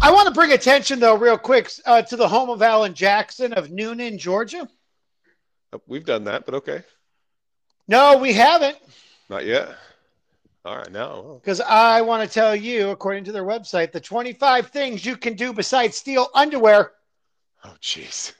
[0.00, 3.52] I want to bring attention, though, real quick, uh, to the home of Alan Jackson
[3.52, 4.68] of Newnan, Georgia.
[5.72, 6.82] Uh, We've done that, but okay.
[7.88, 8.76] No, we haven't,
[9.28, 9.74] Not yet.
[10.64, 11.40] All right, now.
[11.42, 15.34] because I want to tell you, according to their website, the 25 things you can
[15.34, 16.92] do besides steal underwear.
[17.64, 18.34] Oh, jeez.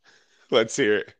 [0.50, 1.14] Let's hear it.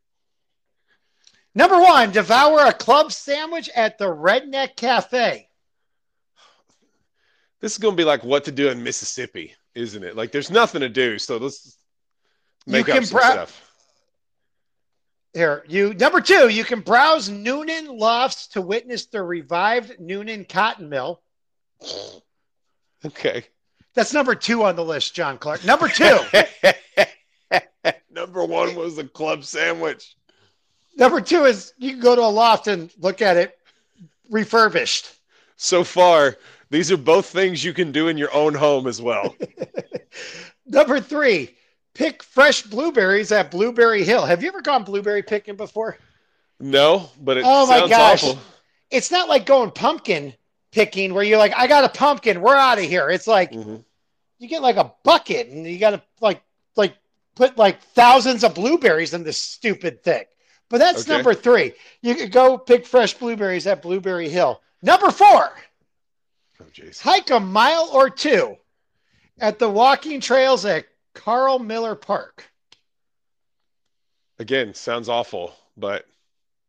[1.55, 5.49] Number one, devour a club sandwich at the Redneck Cafe.
[7.61, 10.17] This is going to be like what to do in Mississippi, isn't it?
[10.17, 11.77] Like, there's nothing to do, so let's
[12.67, 13.69] make You up some stuff.
[15.35, 20.91] Here, you number two, you can browse Newnan lofts to witness the revived Newnan cotton
[20.91, 21.23] mill.
[23.05, 23.45] Okay.
[23.95, 25.65] That's number two on the list, John Clark.
[25.65, 26.19] Number two,
[28.11, 30.15] Number one was a club sandwich.
[30.97, 33.59] number two is you can go to a loft and look at it
[34.31, 35.11] refurbished.
[35.57, 36.37] So far,
[36.73, 39.37] these are both things you can do in your own home as well.
[40.67, 41.55] Number three,
[41.95, 44.25] pick fresh blueberries at Blueberry Hill.
[44.25, 45.99] Have you ever gone blueberry picking before?
[46.59, 48.25] No, but it Oh my gosh.
[48.25, 48.41] awful.
[48.91, 50.33] It's not like going pumpkin
[50.71, 53.11] picking where you're like, I got a pumpkin, we're out of here.
[53.11, 53.85] It's like Mhm.
[54.39, 56.43] you get like a bucket and you got to like
[56.77, 56.97] like
[57.35, 60.25] put like thousands of blueberries in this stupid thing.
[60.71, 61.13] But that's Okay.
[61.13, 61.75] number three.
[62.01, 64.63] You could go pick fresh blueberries at Blueberry Hill.
[64.81, 65.53] Number four,
[66.63, 67.01] Oh, jeez.
[67.01, 68.57] hike a mile or two
[69.39, 72.45] at the walking trails at Carl Miller Park.
[74.39, 76.07] Again, sounds awful, but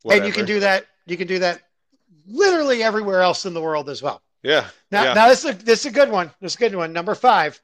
[0.10, 0.86] And you can do that.
[1.06, 1.62] You can do that
[2.28, 4.22] literally everywhere else in the world as well.
[4.44, 4.68] Yeah.
[4.92, 5.14] Now, yeah.
[5.14, 6.32] now this is a, this is a good one.
[6.42, 6.94] This is a good one.
[6.94, 7.60] Number five,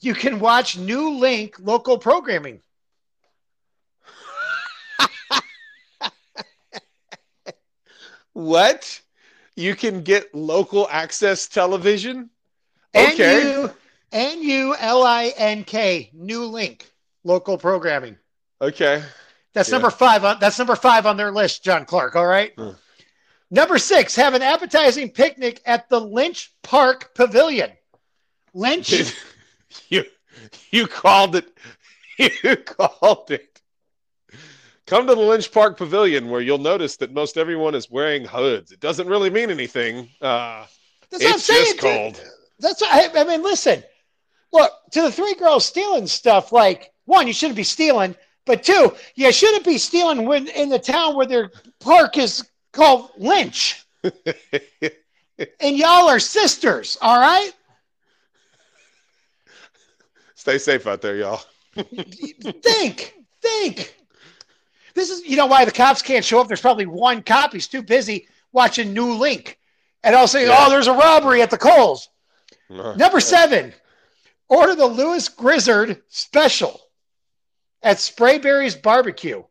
[0.00, 2.60] you can watch NuLink local programming.
[8.36, 9.00] What?
[9.56, 12.30] You can get local access television?
[12.94, 13.66] Okay.
[14.12, 16.82] N U L I N K NuLink
[17.24, 18.16] local programming.
[18.60, 19.02] Okay.
[19.52, 19.74] That's Yeah.
[19.74, 20.24] number five.
[20.24, 22.16] On, that's number five on their list, John Clark.
[22.16, 22.52] All right.
[22.56, 22.70] Hmm.
[23.50, 27.70] Number six, have an appetizing picnic at the Lynch Park Pavilion.
[28.54, 29.14] Lynch.
[29.88, 30.04] you
[30.70, 31.48] you called it.
[32.18, 33.55] You called it.
[34.86, 38.70] Come to the Lynch Park Pavilion where you'll notice that most everyone is wearing hoods.
[38.70, 40.08] It doesn't really mean anything.
[40.20, 40.64] Uh,
[41.10, 41.64] That's what I'm it's saying.
[41.64, 42.24] just cold.
[42.60, 43.42] That's what I, I mean.
[43.42, 43.82] Listen,
[44.52, 46.52] look to the three girls stealing stuff.
[46.52, 48.14] Like one, you shouldn't be stealing,
[48.44, 53.10] but two, you shouldn't be stealing when in the town where their park is called
[53.18, 56.96] Lynch, and y'all are sisters.
[57.02, 57.50] All right.
[60.36, 61.42] Stay safe out there, y'all.
[61.74, 63.94] think, think.
[64.96, 66.48] This is, you know, why the cops can't show up.
[66.48, 67.52] There's probably one cop.
[67.52, 69.56] He's too busy watching NuLink,
[70.02, 70.56] and I'll say, Yeah.
[70.58, 72.08] "Oh, there's a robbery at the Kohl's."
[72.96, 73.74] Number seven,
[74.48, 76.80] order the Lewis Grizzard special
[77.82, 79.44] at Sprayberry's Barbecue.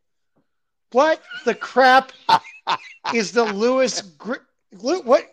[0.91, 2.11] What the crap
[3.13, 4.39] is the Lewis Gri-
[4.72, 5.31] what?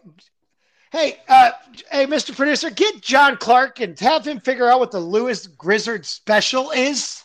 [0.92, 1.52] Hey, uh,
[1.90, 2.36] hey, Mr.
[2.36, 7.24] Producer, get John Clark and have him figure out what the Lewis Grizzard special is.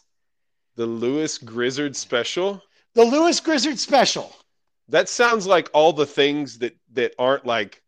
[0.77, 2.63] The Lewis Grizzard special.
[2.97, 4.35] The Lewis Grizzard special.
[4.89, 7.83] That sounds like all the things that that aren't like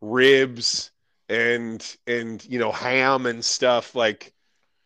[0.00, 0.92] ribs
[1.28, 3.96] and and you know ham and stuff.
[3.96, 4.32] Like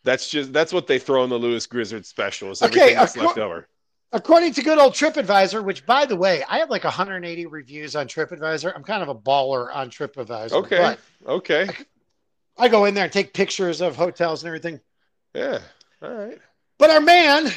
[0.03, 2.51] that's just that's what they throw in the Lewis Grizzard special.
[2.53, 3.69] Is Okay, everything that's acco- left over.
[4.13, 8.09] According to good old TripAdvisor, which by the way, I have like 180 reviews on
[8.09, 8.73] TripAdvisor.
[8.75, 10.53] I'm kind of a baller on TripAdvisor.
[10.53, 10.97] Okay.
[11.27, 11.69] Okay.
[12.57, 14.81] I go in there and take pictures of hotels and everything.
[15.35, 15.59] Yeah.
[16.01, 16.39] All right.
[16.79, 17.51] But our man,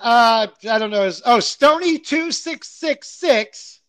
[0.00, 3.80] uh, I don't know, is oh Stony two six six six.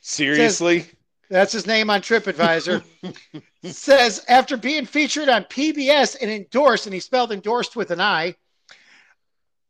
[0.00, 0.86] Seriously.
[1.30, 2.82] That's his name on TripAdvisor.
[3.64, 8.34] says after being featured on PBS and endorsed, and he spelled endorsed with an I,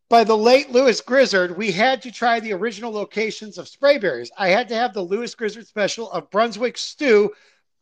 [0.09, 4.31] by the late Lewis Grizzard, we had to try the original locations of Sprayberry's.
[4.39, 7.33] I had to have the Lewis Grizzard special of Brunswick stew,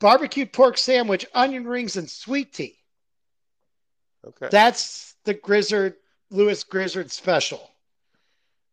[0.00, 2.78] barbecued pork sandwich, onion rings, and sweet tea.
[4.26, 4.48] okay.
[4.50, 5.94] That's the Grizzard
[6.30, 7.70] Lewis Grizzard special.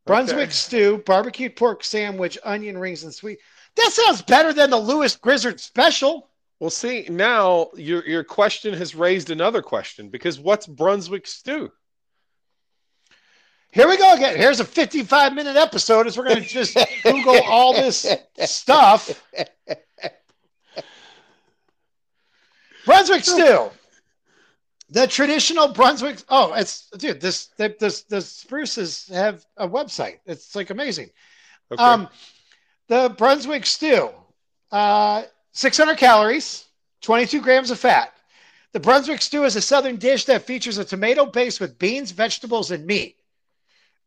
[0.06, 0.52] Brunswick Okay.
[0.52, 3.40] stew, barbecued pork sandwich, onion rings, and sweet.
[3.76, 6.30] That sounds better than the Lewis Grizzard special.
[6.60, 11.72] Well, see, now your your question has raised another question because what's Brunswick stew?
[13.72, 14.36] Here we go again.
[14.38, 18.06] Here's a 55 minute episode as we're going to just Google all this
[18.46, 19.24] stuff.
[22.86, 23.70] Brunswick stew.
[24.94, 26.20] The traditional Brunswick.
[26.30, 27.20] Oh, it's dude.
[27.20, 30.20] This the the, the spruces have a website.
[30.28, 31.10] It's like amazing.
[31.72, 31.82] Okay.
[31.82, 32.08] Um,
[32.88, 34.12] the Brunswick stew,
[34.72, 35.24] uh,
[35.54, 36.66] 600 calories,
[37.02, 38.14] 22 grams of fat.
[38.74, 42.70] The Brunswick stew is a southern dish that features a tomato base with beans, vegetables,
[42.70, 43.18] and meat.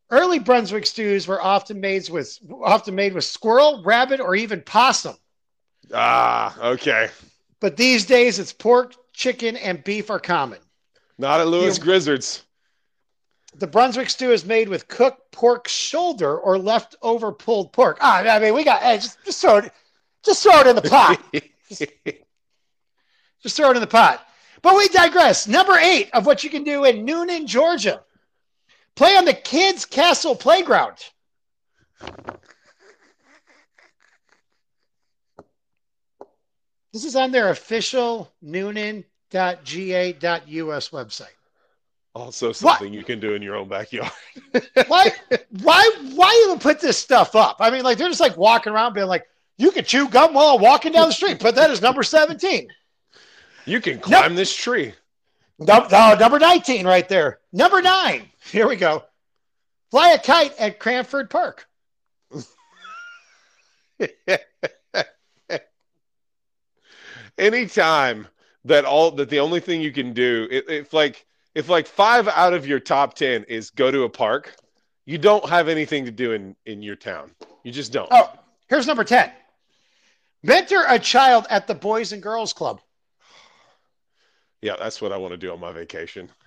[0.09, 5.17] Early Brunswick stews were often made with often made with squirrel, rabbit, or even possum.
[5.93, 7.09] Ah, okay.
[7.59, 10.59] But these days, it's pork, chicken, and beef are common.
[11.17, 12.43] Not at Lewis You- Grizzards.
[13.55, 17.97] The Brunswick stew is made with cooked pork shoulder or leftover pulled pork.
[18.01, 19.71] Ah, I mean, we got hey, just, just throw it,
[20.23, 21.19] just throw it in the pot.
[23.41, 24.23] just throw it in the pot.
[24.61, 25.47] But we digress.
[25.47, 28.03] Number eight of what you can do in Newnan, Georgia.
[28.95, 30.97] Play on the Kids Castle Playground.
[36.93, 38.31] This is on their official
[39.31, 41.35] newnan.ga.us website.
[42.15, 44.11] also something you can do in your own backyard.
[44.87, 45.11] Why,
[45.61, 47.57] why, why even put this stuff up?
[47.59, 49.27] I mean, like they're just like walking around being like,
[49.57, 51.39] you can chew gum while walking down the street.
[51.39, 52.67] Put that as number 17.
[53.65, 54.93] You can climb this tree.
[55.59, 57.39] No, no, uh, number 19 right there.
[57.51, 58.29] Number nine.
[58.51, 59.03] Here we go.
[59.91, 61.67] Fly a kite at Cranford Park.
[67.37, 68.27] Anytime
[68.67, 71.25] that all that the only thing you can do if, if like
[71.55, 74.55] if like five out of your top ten is go to a park,
[75.05, 77.31] you don't have anything to do in in your town.
[77.63, 78.07] You just don't.
[78.11, 78.31] Oh,
[78.69, 79.29] here's number 10.
[80.43, 82.81] Mentor a child at the Boys and Girls Club.
[84.59, 86.29] Yeah, that's what I want to do on my vacation.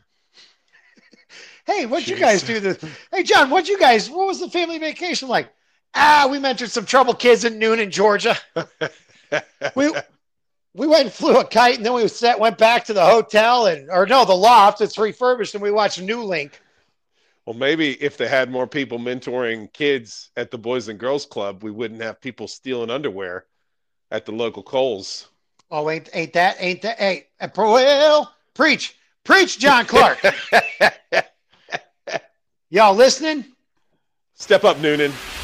[1.66, 2.82] Hey, what'd you guys do this?
[3.12, 5.48] Hey, John, what'd you guys, what was the family vacation like?
[5.94, 8.36] Ah, we mentored some trouble kids at Newnan Georgia.
[9.76, 9.92] we
[10.74, 13.66] we went and flew a kite, and then we set, went back to the hotel,
[13.66, 14.80] and or no, the loft.
[14.80, 16.52] It's refurbished, and we watched NuLink.
[17.46, 21.64] Well, maybe if they had more people mentoring kids at the Boys and Girls Club,
[21.64, 23.46] we wouldn't have people stealing underwear
[24.10, 25.28] at the local Kohl's.
[25.70, 26.98] Oh, ain't ain't that ain't that?
[26.98, 30.18] Hey, uh, well, preach, preach, John Clark.
[32.70, 33.44] Y'all listening?
[34.34, 35.39] Step up, Newnan.